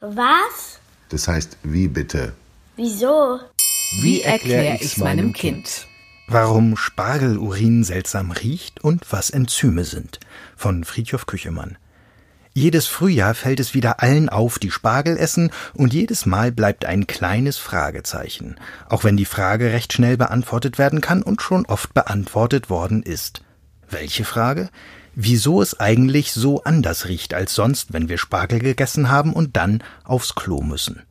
Was? 0.00 0.80
Das 1.10 1.28
heißt, 1.28 1.58
wie 1.62 1.86
bitte? 1.86 2.32
Wieso? 2.76 3.38
Wie 4.00 4.22
erkläre 4.22 4.78
ich's 4.80 4.96
meinem 4.96 5.34
Kind? 5.34 5.86
Warum 6.26 6.78
Spargelurin 6.78 7.84
seltsam 7.84 8.30
riecht 8.30 8.82
und 8.82 9.12
was 9.12 9.28
Enzyme 9.28 9.84
sind. 9.84 10.18
Von 10.56 10.84
Friedhof 10.84 11.26
Küchemann. 11.26 11.76
Jedes 12.54 12.86
Frühjahr 12.86 13.34
fällt 13.34 13.60
es 13.60 13.74
wieder 13.74 14.02
allen 14.02 14.30
auf, 14.30 14.58
die 14.58 14.70
Spargel 14.70 15.18
essen, 15.18 15.50
und 15.74 15.92
jedes 15.92 16.24
Mal 16.24 16.50
bleibt 16.50 16.86
ein 16.86 17.06
kleines 17.06 17.58
Fragezeichen, 17.58 18.56
auch 18.88 19.04
wenn 19.04 19.18
die 19.18 19.26
Frage 19.26 19.66
recht 19.72 19.92
schnell 19.92 20.16
beantwortet 20.16 20.78
werden 20.78 21.02
kann 21.02 21.22
und 21.22 21.42
schon 21.42 21.66
oft 21.66 21.92
beantwortet 21.92 22.70
worden 22.70 23.02
ist. 23.02 23.42
Welche 23.90 24.24
Frage? 24.24 24.70
Wieso 25.22 25.60
es 25.60 25.78
eigentlich 25.78 26.32
so 26.32 26.64
anders 26.64 27.06
riecht 27.06 27.34
als 27.34 27.54
sonst, 27.54 27.92
wenn 27.92 28.08
wir 28.08 28.16
Spargel 28.16 28.58
gegessen 28.58 29.10
haben 29.10 29.34
und 29.34 29.54
dann 29.54 29.82
aufs 30.02 30.34
Klo 30.34 30.62
müssen. 30.62 31.02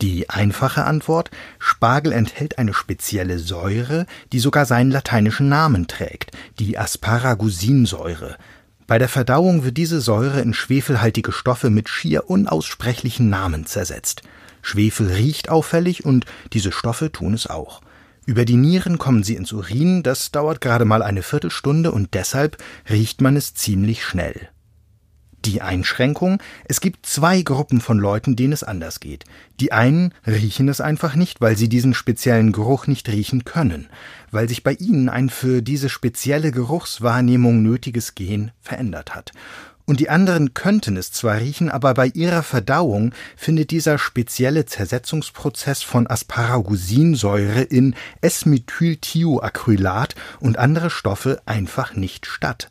Die 0.00 0.30
einfache 0.30 0.84
Antwort 0.84 1.30
Spargel 1.58 2.12
enthält 2.12 2.56
eine 2.56 2.72
spezielle 2.72 3.38
Säure, 3.38 4.06
die 4.32 4.40
sogar 4.40 4.64
seinen 4.64 4.90
lateinischen 4.90 5.50
Namen 5.50 5.88
trägt, 5.88 6.30
die 6.58 6.78
Asparagusinsäure, 6.78 8.38
bei 8.86 8.98
der 8.98 9.10
Verdauung 9.10 9.62
wird 9.62 9.76
diese 9.76 10.00
Säure 10.00 10.40
in 10.40 10.54
schwefelhaltige 10.54 11.30
Stoffe 11.30 11.68
mit 11.68 11.90
schier 11.90 12.30
unaussprechlichen 12.30 13.28
Namen 13.28 13.66
zersetzt. 13.66 14.22
Schwefel 14.62 15.12
riecht 15.12 15.50
auffällig 15.50 16.06
und 16.06 16.24
diese 16.54 16.72
Stoffe 16.72 17.12
tun 17.12 17.34
es 17.34 17.46
auch. 17.46 17.82
Über 18.30 18.44
die 18.44 18.54
Nieren 18.54 18.98
kommen 18.98 19.24
sie 19.24 19.34
ins 19.34 19.52
Urin, 19.52 20.04
das 20.04 20.30
dauert 20.30 20.60
gerade 20.60 20.84
mal 20.84 21.02
eine 21.02 21.24
Viertelstunde 21.24 21.90
und 21.90 22.14
deshalb 22.14 22.58
riecht 22.88 23.20
man 23.20 23.34
es 23.34 23.54
ziemlich 23.54 24.04
schnell. 24.04 24.50
Die 25.44 25.62
Einschränkung, 25.62 26.40
es 26.66 26.80
gibt 26.80 27.06
zwei 27.06 27.42
Gruppen 27.42 27.80
von 27.80 27.98
Leuten, 27.98 28.36
denen 28.36 28.52
es 28.52 28.62
anders 28.62 29.00
geht. 29.00 29.24
Die 29.58 29.72
einen 29.72 30.14
riechen 30.28 30.68
es 30.68 30.80
einfach 30.80 31.16
nicht, 31.16 31.40
weil 31.40 31.56
sie 31.56 31.68
diesen 31.68 31.92
speziellen 31.92 32.52
Geruch 32.52 32.86
nicht 32.86 33.08
riechen 33.08 33.42
können, 33.44 33.88
weil 34.30 34.48
sich 34.48 34.62
bei 34.62 34.74
ihnen 34.74 35.08
ein 35.08 35.28
für 35.28 35.60
diese 35.60 35.88
spezielle 35.88 36.52
Geruchswahrnehmung 36.52 37.64
nötiges 37.64 38.14
Gen 38.14 38.52
verändert 38.60 39.12
hat. 39.12 39.32
Und 39.90 39.98
die 39.98 40.08
anderen 40.08 40.54
könnten 40.54 40.96
es 40.96 41.10
zwar 41.10 41.38
riechen, 41.38 41.68
aber 41.68 41.94
bei 41.94 42.06
ihrer 42.06 42.44
Verdauung 42.44 43.12
findet 43.36 43.72
dieser 43.72 43.98
spezielle 43.98 44.64
Zersetzungsprozess 44.64 45.82
von 45.82 46.06
Asparagusinsäure 46.08 47.62
in 47.62 47.96
S-Methylthioacrylat 48.20 50.14
und 50.38 50.58
andere 50.60 50.90
Stoffe 50.90 51.42
einfach 51.44 51.96
nicht 51.96 52.26
statt 52.26 52.70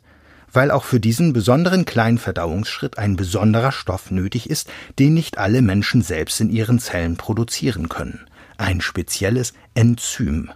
weil 0.52 0.70
auch 0.72 0.82
für 0.82 0.98
diesen 0.98 1.32
besonderen 1.32 1.84
kleinen 1.84 2.18
Verdauungsschritt 2.18 2.98
ein 2.98 3.14
besonderer 3.14 3.70
Stoff 3.70 4.10
nötig 4.10 4.50
ist, 4.50 4.68
den 4.98 5.14
nicht 5.14 5.38
alle 5.38 5.62
Menschen 5.62 6.02
selbst 6.02 6.40
in 6.40 6.50
ihren 6.50 6.80
Zellen 6.80 7.16
produzieren 7.16 7.88
können. 7.88 8.26
Ein 8.56 8.80
spezielles 8.80 9.52
Enzym. 9.74 10.50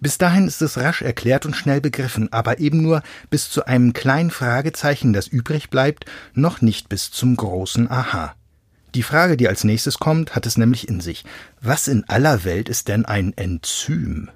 Bis 0.00 0.18
dahin 0.18 0.46
ist 0.46 0.60
es 0.60 0.76
rasch 0.76 1.02
erklärt 1.02 1.46
und 1.46 1.56
schnell 1.56 1.80
begriffen, 1.80 2.32
aber 2.32 2.58
eben 2.58 2.82
nur 2.82 3.02
bis 3.30 3.50
zu 3.50 3.66
einem 3.66 3.92
kleinen 3.92 4.30
Fragezeichen, 4.30 5.12
das 5.12 5.26
übrig 5.26 5.70
bleibt, 5.70 6.04
noch 6.34 6.60
nicht 6.60 6.88
bis 6.88 7.10
zum 7.10 7.36
großen 7.36 7.90
Aha. 7.90 8.34
Die 8.94 9.02
Frage, 9.02 9.36
die 9.36 9.48
als 9.48 9.64
nächstes 9.64 9.98
kommt, 9.98 10.34
hat 10.34 10.46
es 10.46 10.56
nämlich 10.56 10.88
in 10.88 11.00
sich. 11.00 11.24
Was 11.60 11.88
in 11.88 12.04
aller 12.08 12.44
Welt 12.44 12.68
ist 12.68 12.88
denn 12.88 13.04
ein 13.04 13.36
Enzym? 13.36 14.30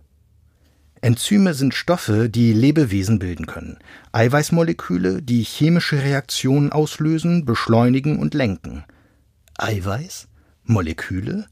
Enzyme 1.02 1.54
sind 1.54 1.74
Stoffe, 1.74 2.28
die 2.28 2.52
Lebewesen 2.52 3.18
bilden 3.18 3.46
können. 3.46 3.78
Eiweißmoleküle, 4.12 5.22
die 5.22 5.42
chemische 5.42 6.02
Reaktionen 6.02 6.72
auslösen, 6.72 7.46
beschleunigen 7.46 8.18
und 8.18 8.34
lenken. 8.34 8.84
Eiweiß? 9.56 10.28
Moleküle? 10.64 11.46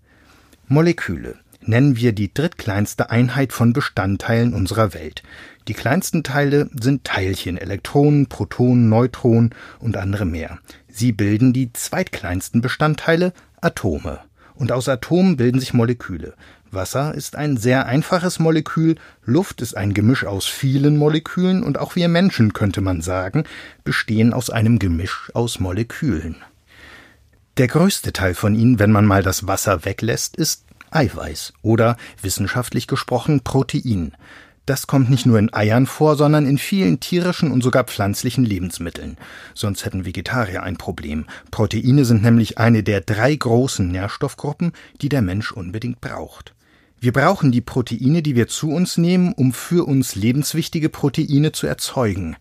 Moleküle 0.67 1.39
nennen 1.69 1.97
wir 1.97 2.13
die 2.13 2.33
drittkleinste 2.33 3.11
Einheit 3.11 3.53
von 3.53 3.73
Bestandteilen 3.73 4.55
unserer 4.55 4.95
Welt. 4.95 5.23
Die 5.69 5.75
kleinsten 5.75 6.25
Teile 6.25 6.71
sind 6.81 7.05
Teilchen, 7.05 7.59
Elektronen, 7.59 8.27
Protonen, 8.27 8.89
Neutronen 8.89 9.55
und 9.79 9.97
andere 9.97 10.25
mehr. 10.25 10.59
Sie 10.89 11.13
bilden 11.13 11.53
die 11.53 11.73
zweitkleinsten 11.73 12.63
Bestandteile, 12.63 13.33
Atome. 13.61 14.21
Und 14.55 14.73
aus 14.73 14.89
Atomen 14.89 15.37
bilden 15.37 15.61
sich 15.61 15.75
Moleküle. 15.75 16.35
Wasser 16.71 17.15
ist 17.15 17.37
ein 17.37 17.57
sehr 17.57 17.87
einfaches 17.87 18.39
Molekül, 18.39 18.97
Luft 19.25 19.63
ist 19.63 19.77
ein 19.77 19.95
Gemisch 19.95 20.25
aus 20.25 20.47
vielen 20.47 20.97
Molekülen 20.97 21.63
und 21.63 21.79
auch 21.79 21.97
wir 21.97 22.09
Menschen, 22.09 22.53
könnte 22.53 22.81
man 22.81 23.01
sagen, 23.01 23.45
bestehen 23.85 24.33
aus 24.33 24.51
einem 24.51 24.79
Gemisch 24.79 25.31
aus 25.35 25.61
Molekülen. 25.61 26.37
Der 27.57 27.69
größte 27.69 28.13
Teil 28.13 28.35
von 28.35 28.55
ihnen, 28.55 28.79
wenn 28.79 28.93
man 28.93 29.05
mal 29.05 29.23
das 29.23 29.47
Wasser 29.47 29.85
weglässt, 29.85 30.37
ist 30.37 30.65
Eiweiß 30.91 31.53
oder 31.63 31.97
wissenschaftlich 32.23 32.87
gesprochen 32.87 33.41
Protein. 33.43 34.13
Das 34.69 34.87
kommt 34.87 35.09
nicht 35.09 35.25
nur 35.25 35.39
in 35.39 35.51
Eiern 35.55 35.87
vor, 35.87 36.15
sondern 36.17 36.45
in 36.45 36.59
vielen 36.59 37.01
tierischen 37.01 37.51
und 37.51 37.63
sogar 37.63 37.85
pflanzlichen 37.85 38.45
Lebensmitteln. 38.45 39.17
Sonst 39.55 39.87
hätten 39.87 40.05
Vegetarier 40.05 40.63
ein 40.63 40.77
Problem. 40.77 41.25
Proteine 41.51 42.05
sind 42.05 42.23
nämlich 42.23 42.59
eine 42.59 42.83
der 42.83 43.01
drei 43.01 43.35
großen 43.35 43.89
Nährstoffgruppen, 43.89 44.73
die 45.01 45.09
der 45.09 45.23
Mensch 45.23 45.53
unbedingt 45.53 46.03
braucht. 46.03 46.55
Wir 47.01 47.13
brauchen 47.13 47.51
die 47.51 47.63
Proteine, 47.63 48.21
die 48.21 48.37
wir 48.37 48.49
zu 48.49 48.71
uns 48.71 48.99
nehmen, 48.99 49.33
um 49.33 49.55
für 49.55 49.87
uns 49.87 50.17
lebenswichtige 50.17 50.91
Proteine 50.91 51.53
zu 51.53 51.67
erzeugen. 51.67 52.37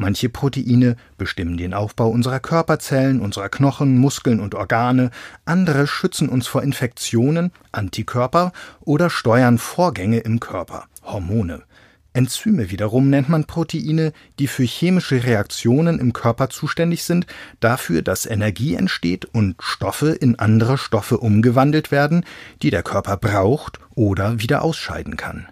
Manche 0.00 0.28
Proteine 0.28 0.94
bestimmen 1.16 1.56
den 1.56 1.74
Aufbau 1.74 2.08
unserer 2.08 2.38
Körperzellen, 2.38 3.20
unserer 3.20 3.48
Knochen, 3.48 3.98
Muskeln 3.98 4.38
und 4.38 4.54
Organe, 4.54 5.10
andere 5.44 5.88
schützen 5.88 6.28
uns 6.28 6.46
vor 6.46 6.62
Infektionen, 6.62 7.50
Antikörper 7.72 8.52
oder 8.78 9.10
steuern 9.10 9.58
Vorgänge 9.58 10.20
im 10.20 10.38
Körper, 10.38 10.84
Hormone. 11.02 11.64
Enzyme 12.12 12.70
wiederum 12.70 13.10
nennt 13.10 13.28
man 13.28 13.46
Proteine, 13.46 14.12
die 14.38 14.46
für 14.46 14.62
chemische 14.62 15.24
Reaktionen 15.24 15.98
im 15.98 16.12
Körper 16.12 16.48
zuständig 16.48 17.02
sind, 17.02 17.26
dafür, 17.58 18.02
dass 18.02 18.24
Energie 18.24 18.76
entsteht 18.76 19.24
und 19.24 19.56
Stoffe 19.58 20.10
in 20.10 20.38
andere 20.38 20.78
Stoffe 20.78 21.18
umgewandelt 21.18 21.90
werden, 21.90 22.24
die 22.62 22.70
der 22.70 22.84
Körper 22.84 23.16
braucht 23.16 23.80
oder 23.96 24.40
wieder 24.40 24.62
ausscheiden 24.62 25.16
kann. 25.16 25.48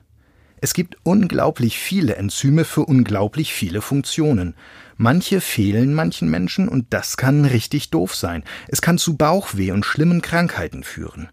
Es 0.67 0.75
gibt 0.75 0.97
unglaublich 1.05 1.79
viele 1.79 2.17
Enzyme 2.17 2.65
für 2.65 2.85
unglaublich 2.87 3.55
viele 3.55 3.81
Funktionen. 3.81 4.57
Manche 4.97 5.41
fehlen 5.41 5.95
manchen 5.95 6.29
Menschen 6.29 6.69
und 6.69 6.87
das 6.91 7.17
kann 7.17 7.45
richtig 7.45 7.91
doof 7.91 8.17
sein. 8.17 8.43
Es 8.67 8.83
kann 8.83 8.99
zu 8.99 9.17
Bauchweh 9.17 9.71
und 9.71 9.87
schlimmen 9.87 10.23
Krankheiten 10.23 10.83
führen. 10.83 11.29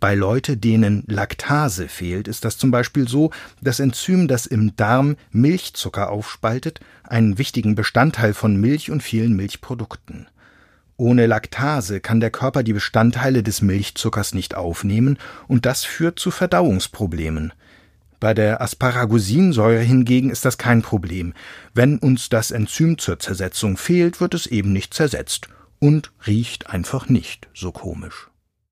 Bei 0.00 0.14
Leute, 0.14 0.56
denen 0.56 1.04
Laktase 1.08 1.88
fehlt, 1.88 2.26
ist 2.26 2.46
das 2.46 2.56
zum 2.56 2.70
Beispiel 2.70 3.06
so, 3.06 3.32
das 3.60 3.80
Enzym, 3.80 4.28
das 4.28 4.46
im 4.46 4.74
Darm 4.76 5.16
Milchzucker 5.30 6.08
aufspaltet, 6.08 6.80
einen 7.02 7.36
wichtigen 7.36 7.74
Bestandteil 7.74 8.32
von 8.32 8.56
Milch 8.56 8.90
und 8.90 9.02
vielen 9.02 9.36
Milchprodukten. 9.36 10.26
Ohne 10.96 11.26
Laktase 11.26 12.00
kann 12.00 12.20
der 12.20 12.30
Körper 12.30 12.62
die 12.62 12.72
Bestandteile 12.72 13.42
des 13.42 13.60
Milchzuckers 13.60 14.32
nicht 14.32 14.54
aufnehmen 14.54 15.18
und 15.48 15.66
das 15.66 15.84
führt 15.84 16.18
zu 16.18 16.30
Verdauungsproblemen. 16.30 17.52
Bei 18.20 18.34
der 18.34 18.60
Asparagusinsäure 18.60 19.80
hingegen 19.80 20.28
ist 20.30 20.44
das 20.44 20.58
kein 20.58 20.82
Problem. 20.82 21.32
Wenn 21.74 21.98
uns 21.98 22.28
das 22.28 22.50
Enzym 22.50 22.98
zur 22.98 23.18
Zersetzung 23.18 23.78
fehlt, 23.78 24.20
wird 24.20 24.34
es 24.34 24.46
eben 24.46 24.72
nicht 24.72 24.92
zersetzt 24.92 25.48
und 25.78 26.12
riecht 26.26 26.68
einfach 26.68 27.08
nicht 27.08 27.48
so 27.54 27.72
komisch. 27.72 28.29